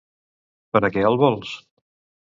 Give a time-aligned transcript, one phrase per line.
[0.77, 1.39] Per a què els vol?